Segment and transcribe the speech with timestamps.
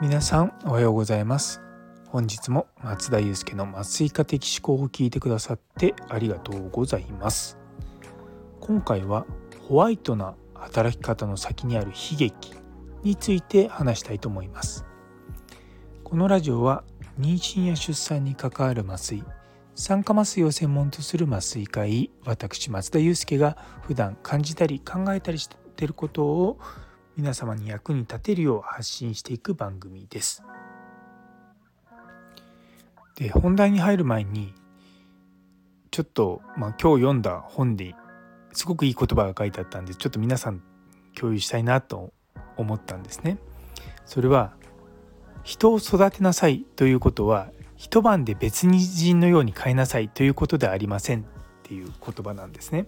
[0.00, 1.60] 皆さんおはようございます。
[2.08, 7.58] 本日も松田祐介の麻酔科的思考を聞いてくださってありがとうございます。
[8.60, 9.26] 今回は
[9.68, 12.54] ホワイトな働き方の先にある悲劇
[13.02, 14.86] について話したいと思います。
[16.02, 16.82] このラジオは
[17.20, 19.22] 妊娠や出産に関わる麻酔
[19.78, 26.58] 酸化麻酔を専門とする麻酔科医私松田祐介が普段感じたり考えたりしていることを
[27.14, 30.42] 皆様に役に立てるよう発信していく番組です。
[33.16, 34.54] で本題に入る前に
[35.90, 37.94] ちょっと、まあ、今日読んだ本で
[38.54, 40.62] すごくいい言葉が書いてあったんでちょっと皆さん
[41.14, 42.14] 共有したいなと
[42.56, 43.36] 思ったんですね。
[44.06, 44.54] それは
[45.42, 51.24] 人を育てなさいということは一晩で別人のように変えなさいということではありませんっ
[51.62, 52.86] ていう言葉なんですね。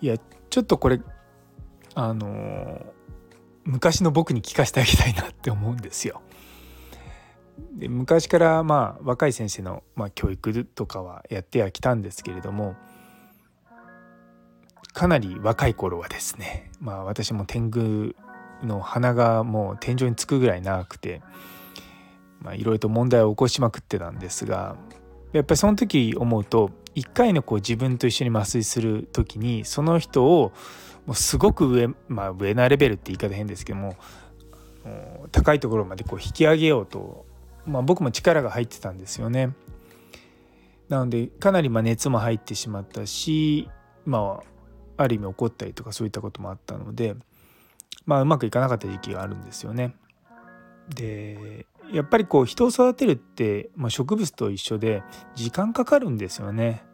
[0.00, 0.16] いや
[0.50, 1.00] ちょっとこれ
[1.94, 2.84] あの
[3.64, 6.22] 昔の僕に聞かせてあげたいなって思うんですよ。
[7.72, 12.76] で昔からまあ若い先生の、まあ、教育とかはやってはきたんですけれども
[14.92, 18.14] かなり若い頃はですねまあ私も天狗
[18.62, 21.22] の鼻がもう天井につくぐらい長くて
[22.54, 24.76] いろいろと問題を起こしまくってたんですが
[25.32, 30.52] やっぱりその時思うと一回のこう自分と一緒に麻酔する時にその人を
[31.06, 33.96] もうすごく上まあ上なレベルって言い方変ですけども
[35.32, 37.26] 高いところまでこう引き上げようと、
[37.66, 39.54] まあ、僕も力が入ってたんですよね。
[40.88, 43.68] なのでかなりま熱も入ってしまったし
[44.04, 44.40] ま
[44.96, 47.16] あある意味怒ったりとかそういったこともあったので
[48.04, 49.96] まあうまくいかなかった時期があるんですよね。
[50.94, 55.02] でやっぱりこう人を育てるって、まあ、植物と一緒で
[55.34, 56.84] 時間かかるんですよね。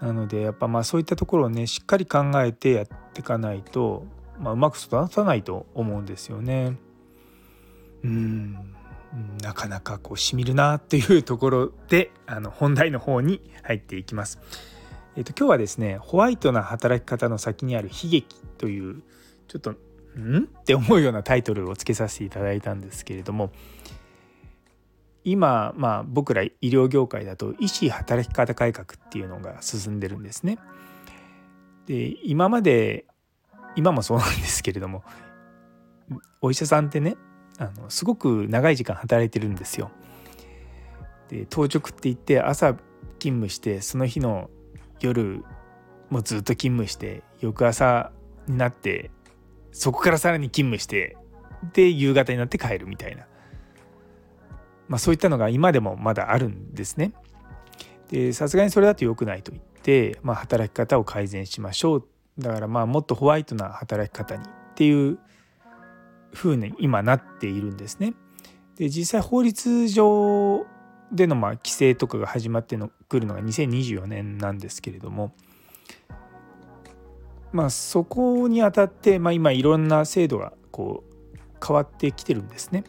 [0.00, 4.04] なのでやっぱまあそういったところをねしっかり考えてやっていかないと、
[4.38, 6.76] まあ、うまく育たないと思うんですよね。
[8.02, 8.74] うん
[9.42, 14.40] なかなかこうしみるなっていうところであの本題の方に入っていきます。
[15.14, 19.02] えー、と今日はですねホワイトな働き方の先にある悲劇という
[19.48, 19.72] ちょっと
[20.18, 20.44] ん？
[20.44, 23.52] って思うようなタイトルをつけさせていただいたんですけれども
[25.24, 30.58] 今、まあ、僕ら医療業界だと医師働き方改革っていうのが進んでるんですね。
[31.86, 33.06] で今まで
[33.76, 35.02] 今もそうなんですけれども
[36.40, 37.16] お医者さんってね
[37.58, 39.90] あのすごく長い時間働いてるんですよ。
[41.28, 42.74] で当直って言って朝
[43.18, 44.50] 勤務してその日の
[45.00, 45.44] 夜
[46.10, 48.12] もずっと勤務して翌朝
[48.46, 49.10] になって
[49.72, 51.16] そこからさらに勤務して
[51.72, 53.26] で夕方になって帰るみたいな
[54.92, 57.14] まあ、そういったのが今でもまだあるんですね。
[58.10, 62.04] でさすがにそれだと良くないと言って、まあ、働き方を改善しましょう
[62.36, 65.18] だからまあもっとホワイトな働き方にっていう
[66.34, 68.12] 風に今なっているんですね。
[68.76, 70.66] で実際法律上
[71.10, 75.32] でのま規制とかが始まってのくるのが2024年なんですけれども
[77.50, 81.02] まあそこにあたって、まあ、今いろんな制度がこ
[81.34, 82.84] う変わってきてるんですね。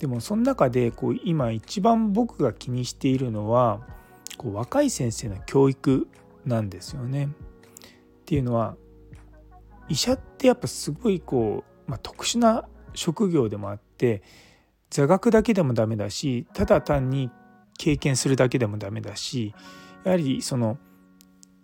[0.00, 3.80] でもその中でこう今一番僕が気にしているのは
[4.38, 6.08] こう若い先生の教育
[6.46, 7.26] なんですよね。
[7.26, 8.76] っていうのは
[9.90, 14.22] 医者ってやっぱすごいこう、まあ、特殊な職業でもあって
[14.88, 17.30] 座学だけでもダメだしただ単に
[17.76, 19.54] 経験するだけでもダメだし
[20.04, 20.78] やはりその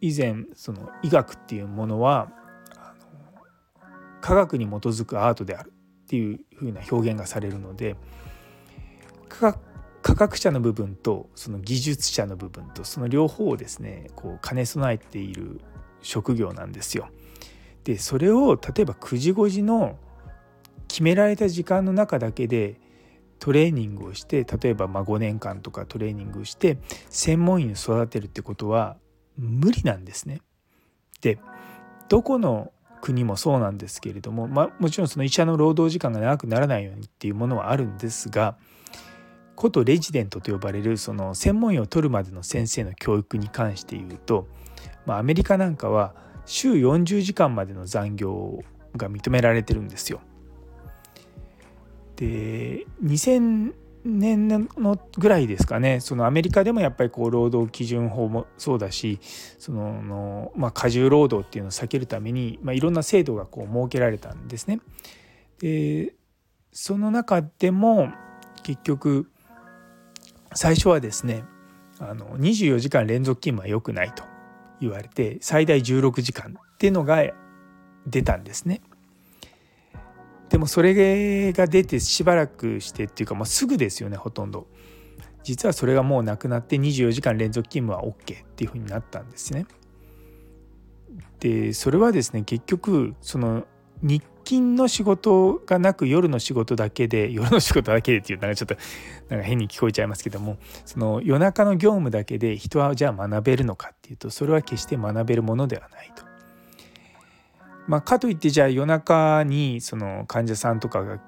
[0.00, 2.30] 以前その医学っていうものは
[4.20, 5.72] 科学に基づくアートである
[6.08, 7.94] っていう風な表現がされるので
[9.28, 9.58] 科
[10.02, 15.60] 学者の部分とその技術者の部分とその両方をですねこう兼ね備えている
[16.00, 17.10] 職業なんですよ。
[17.84, 19.98] でそれを例えば9時5時の
[20.88, 22.80] 決められた時間の中だけで
[23.38, 26.78] トレーニングをして例えばま5年間とかトレーニングをして
[27.10, 28.96] 専門医を育てるってことは
[29.36, 30.40] 無理なんですね。
[31.20, 31.38] で
[32.08, 38.56] どこの国もそうなんですけれども、まあ、もちろんその医者の労働時間が長くならないようにっていうものはあるんですが
[39.54, 44.46] ことレジデントと呼ばれるその専門医を取るまでの先生の教育に関して言うと、
[45.04, 46.14] まあ、アメリカなんかは
[46.46, 48.60] 週40時間までの残業
[48.96, 50.20] が認められてるんですよ。
[52.16, 52.86] で
[54.04, 59.18] 年のぐらいですかねそのアメリカでもやっぱりこう労働基準法もそうだし
[59.58, 64.80] その、まあ、過重労働っていうのを避けるために、まあ、いろんな制度がこう設けられたんですね。
[65.60, 66.14] で
[66.72, 68.10] その中でも
[68.62, 69.30] 結局
[70.54, 71.44] 最初はですね
[71.98, 74.22] あの24時間連続勤務は良くないと
[74.80, 77.24] 言われて最大16時間っていうのが
[78.06, 78.80] 出たんですね。
[80.48, 84.66] でもそれが出てしばらくしてっていうかもうすぐですよねほとんど。
[85.44, 89.66] 実はそれがもうなくなって24時間連続勤務は OK っていうふうになったんですね。
[91.40, 93.64] でそれはですね結局その
[94.02, 98.76] 日勤の仕事がなく夜の仕事だけで 夜の仕事だけでっていうのがちょっと
[99.28, 100.56] なんか変に聞こえちゃいますけども
[100.86, 106.27] その夜中の業務だけで人はじゃあ学べるのかっていうとそれは決して学べるものではないと。
[107.88, 111.18] まあ、かといってじゃあ夜中にその患者さんとかが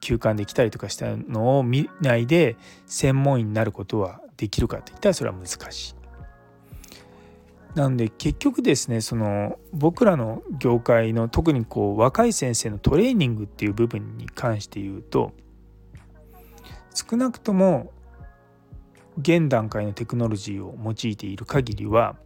[0.00, 2.56] 休館で来たりとかしたのを見ないで
[2.86, 5.94] 専門医になることはできるかといったらそれは難しい。
[7.74, 15.32] なので結局ですねその僕らの業界の特にこう若い先生のトレーニングっていう部分に関して言うと
[16.94, 17.90] 少なくとも
[19.18, 22.16] 現段階のテクノロジーを用いている限りは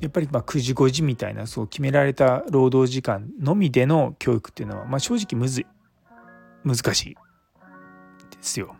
[0.00, 5.66] やっぱりま9時5時みたいなそう決められた労働時間のみでの教育っていうのはまあ正直むずい
[6.64, 7.18] 難しいで
[8.40, 8.76] すよ。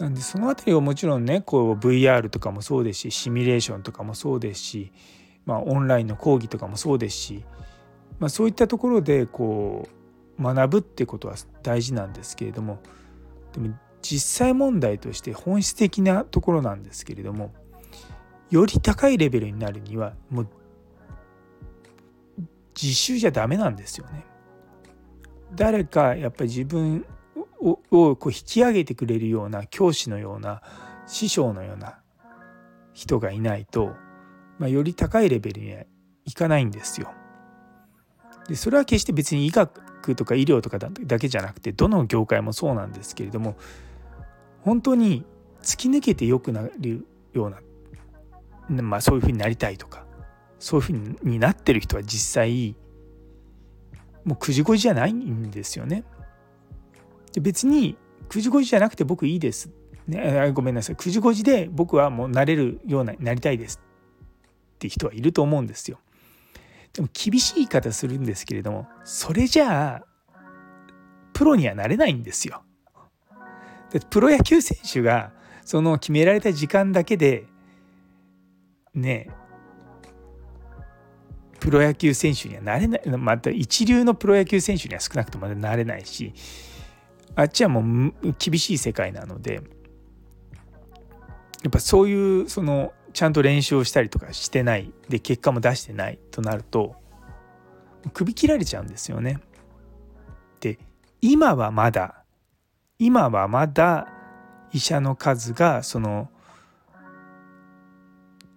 [0.00, 4.92] なんでその辺りをもちろんねこう VR とかもそうですしシミュレーションとかもそうですし、
[5.46, 7.44] まあ、オンラインの講義とかもそうですし、
[8.18, 9.88] まあ、そういったところでこ
[10.36, 12.80] う学ぶってことは大事なんですけれども
[13.52, 17.54] でも実際問題として本質的なところなんですけれども
[18.54, 20.48] より高いレベルになるにはもう
[22.72, 24.24] 実習じゃダメなんですよね。
[25.56, 27.04] 誰かやっぱり自分
[27.60, 27.76] を
[28.14, 30.62] こう引き上げてくれるような教師のような
[31.08, 31.98] 師匠のような
[32.92, 33.96] 人がいないと、
[34.60, 35.82] まあ、より高いレベルには
[36.24, 37.10] いかないんですよ。
[38.48, 43.56] でそれは決して別に医学とか医療とかだけじゃなくてどの業界もそうなんですけれども
[44.62, 45.24] 本当に
[45.60, 47.58] 突き抜けて良くなるような、
[48.68, 50.06] まあ、そういうふうになりたいとか
[50.58, 52.74] そういうふうになってる人は実際
[54.24, 56.04] もう9時5時じゃないんですよね。
[57.32, 57.98] で別に
[58.30, 59.70] 9時5時じゃなくて僕いいです。
[60.06, 63.80] ね、ごめんなさい9時5時で僕はもうなれるようななりたいです
[64.74, 65.98] って人はいると思うんですよ。
[66.92, 70.06] でも厳しい言い方するんですけれどもそれじゃあ
[71.32, 72.62] プロにはなれないんですよ。
[73.90, 75.32] でプロ野球選手が
[75.64, 77.46] その決められた時間だけで
[78.94, 79.30] ね
[81.60, 86.34] プロ野球選手にはなれないまた一流のプロ野球選手には少なくともなれないし
[87.36, 89.60] あっちはもう厳しい世界なのでや
[91.68, 96.96] っぱそういうそのちゃんと練習をしたりとかしてないで結果も出してないとなると
[98.12, 99.40] 首切られちゃうんですよね。
[100.60, 100.78] で
[101.22, 102.24] 今はまだ
[102.98, 104.08] 今はまだ
[104.72, 106.28] 医者の数がその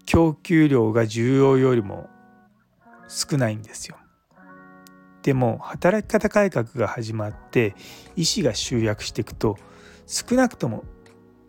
[0.07, 2.09] 供給量が需要よりも
[3.07, 3.97] 少ないんですよ。
[5.21, 7.75] でも働き方改革が始まって
[8.15, 9.57] 医師が集約していくと
[10.05, 10.85] 少なくとも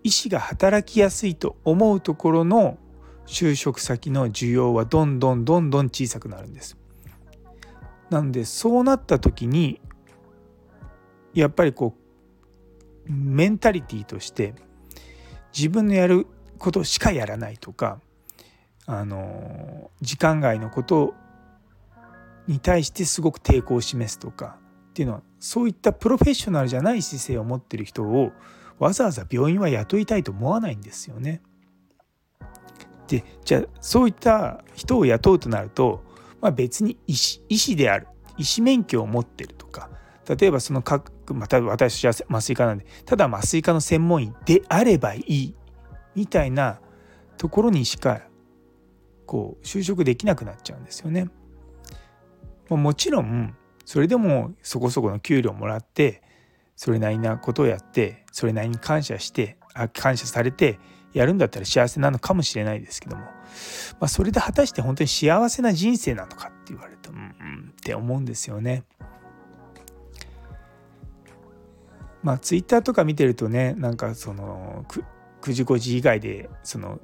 [0.03, 2.79] 医師が働きやすいと思うところの
[3.27, 6.77] 就職先の需要はどんどんどんどん小さくなるんです。
[8.11, 9.81] なのでそうなった時に
[11.33, 11.95] やっぱりこ
[13.07, 14.55] うメンタリティーとして
[15.57, 16.27] 自分のやる
[16.59, 18.01] ことしかやらないとか
[18.91, 21.15] あの時間外のこと
[22.47, 24.57] に対してすごく抵抗を示すとか
[24.91, 28.33] っていうのはそういったプロフェッショナルじゃない姿勢を持ってる人を
[28.79, 31.43] わざわざ病院は雇いたいと思わないんですよね。
[33.09, 36.03] でじゃあそういった人を雇うとなると、
[36.41, 38.07] まあ、別に医師医師である
[38.39, 39.91] 医師免許を持ってるとか
[40.27, 45.55] 例えばその各また私は麻酔科なんでただ麻酔科の専門医であればいい
[46.15, 46.81] みたいな
[47.37, 48.23] ところにしか
[49.29, 51.29] こう就職できなくなっちゃうんですよね。
[52.71, 53.55] まもちろん
[53.85, 56.23] それでもそこそこの給料もらって
[56.75, 60.79] それなりなことをやってそれなりに感謝してあ感謝されて
[61.13, 63.31] やるんだったら幸せなのかもしれないですけども、ま
[64.03, 68.85] あ、それで果たして本当に幸せな人生なのかって言われるとうん、うん、って思うんですよね。
[72.23, 74.85] まあツイッターとか見てるとねなんかその
[75.43, 76.99] 9時5時以外でその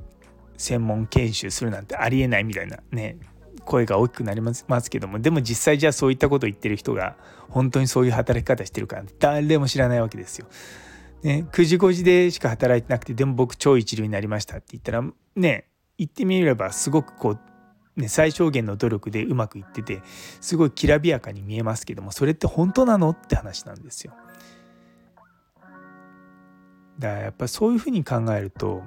[0.57, 3.19] 専門研修するなんてありえないみたいなね
[3.65, 7.17] 声が大きくなりますけどもでも実際じゃあそういったことを言ってる人が
[7.49, 10.47] 本当にそういう働き方してるか誰も知らないわけですよ。
[11.23, 15.03] ね、9時5時でしか働いてなくてでも僕超一流になりましたって言ったら
[15.35, 17.39] ね言ってみればすごくこ
[17.97, 20.03] う、ね、最小限の努力でうまくいってて
[20.43, 24.13] すごいきらびやかに見えますけどもそれって本当なのって話なんですよ。
[26.99, 28.83] だからやっぱそういうふうに考えると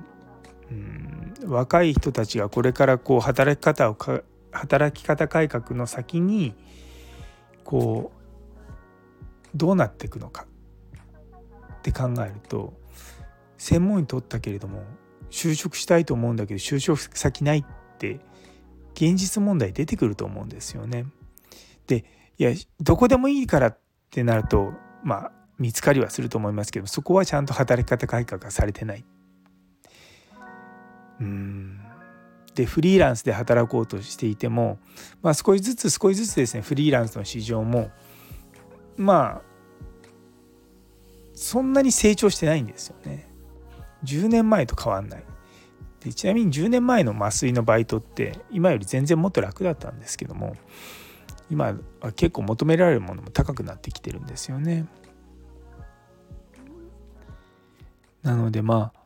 [0.70, 3.98] うん若い人たちがこれからこう働き方を
[4.52, 6.56] 働き方改革の先に
[7.64, 8.18] こう
[9.56, 10.46] どうなっていくのか
[11.78, 12.74] って考えると
[13.58, 14.84] 専門医取ったけれども
[15.30, 18.20] 就職したいと思うんだけど就職先ないって
[18.94, 21.06] 現実問題出てくると思うんですよね。
[21.86, 22.06] で
[22.38, 23.80] いやどこでもいいからっ
[24.10, 29.06] てなるとまあ見つかりはすると思いますけどそこはちゃんと働き方改革がされてない。
[31.22, 31.80] うん
[32.56, 34.80] でフリーランスで働こうとしていても、
[35.22, 37.92] まあ、少しずつ少しずつですねフリーランスの市場も
[38.96, 39.48] まあ
[41.36, 43.30] そんなに成長してないんですよね。
[44.04, 45.24] 10年前と変わんない。
[46.00, 50.56] でちなみに10年前の麻酔のバイトって今より全然もっと楽だったんですけども
[51.52, 54.88] 今は結構求められるものも高くなってきてるんですよね。
[58.24, 58.97] なのでまあ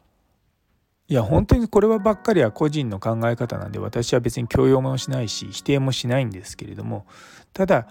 [1.11, 7.05] いや本当にこれはばっかりは個人の考え方なんで私は別に強要もしないし否定もしないんですけれども
[7.51, 7.85] ただ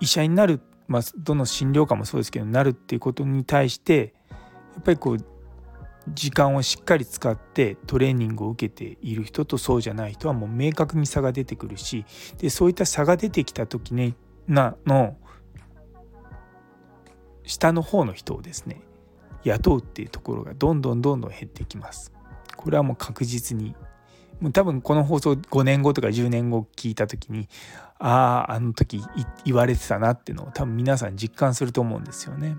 [0.00, 4.14] 医者になる、まあ、どの診療科もそうですけどなるっていうことに対して
[4.72, 5.18] やっぱりこう
[6.08, 12.06] 時間をしっかり使ってトレーニングを受けている人とそうじゃない人はもう明確に差が出てくるし
[12.38, 14.14] でそういった差が出てきた時に
[14.48, 15.14] なの
[17.44, 18.80] 下の方の人をですね
[19.44, 22.12] 雇うっていうところがどんどんどんどん減ってきます。
[22.56, 23.74] これはもう確実に
[24.40, 27.48] もう多分この放送5年後とか10年後聞いた時に
[27.98, 29.02] あああの時
[29.44, 32.56] 言われてたなっていうのを多分皆さん実感すると思うんですよね。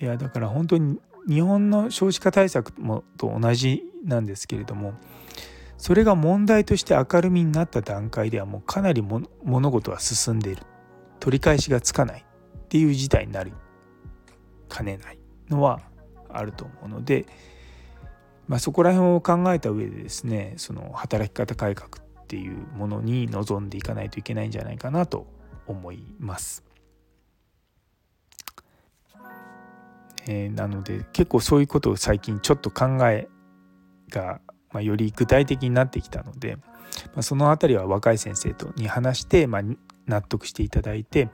[0.00, 4.94] いやだから本当に日本の少子化対策もと同じなんですけれども
[5.76, 10.62] それが問題として明るみになった段階ではもうかなり物事は進んでいる
[11.20, 12.26] 取り返しがつかない
[12.72, 13.52] っていう事態になり
[14.70, 15.18] かねない
[15.50, 15.82] のは
[16.30, 17.26] あると思うので、
[18.48, 25.26] まあ、そこら辺を考えた上でですねその働き方改革っていうものに臨んでいかないといけないんじゃないかなと
[25.66, 26.64] 思います。
[30.26, 33.28] えー、なので結構そういうことを最近ちょっと考え
[34.08, 36.62] が、まあ、より具体的になってきたので、ま
[37.16, 39.62] あ、その辺りは若い先生とに話して、まあ、
[40.06, 41.28] 納得していただいて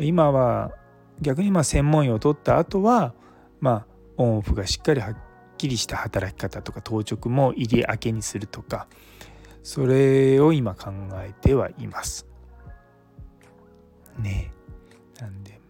[0.00, 0.72] 今は
[1.20, 3.14] 逆にまあ専門医を取った後は
[3.60, 3.86] まあ
[4.16, 5.16] オンオフがしっかりはっ
[5.56, 8.86] きりした働き方とか当直も入り明けにするとか
[9.62, 12.26] それを今考えてはいます。
[14.18, 14.52] ね
[15.20, 15.60] なんで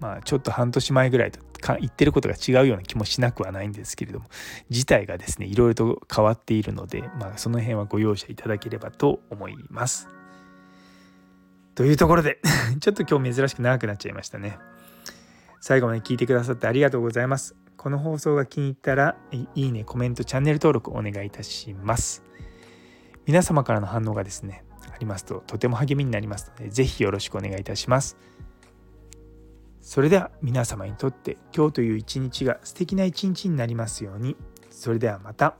[0.00, 1.40] まあちょっと半年前ぐらいと
[1.80, 4.26] 言ってることが違うような気もしなくはないんですけれども
[4.70, 10.08] 事態がですねいろいろと変わっているので、まあ、その辺はご容赦いただければと思います。
[11.78, 12.40] というところで
[12.80, 14.58] ちょっと今日珍しく長くなっちゃいましたね。
[15.60, 17.54] 最後まで聞いてくださってありがとうございます。
[17.76, 22.24] この放送が気に入ったら、いいね、コメント、チャンネル登録お願いいたします。
[23.26, 28.16] 皆様からの反応がですね、ありますととても励みになりますので、ぜひよろしくお願いいたします。
[29.80, 34.36] それでは皆様にとって今日という一日が素敵な一日になりますように。
[34.68, 35.54] それではまた。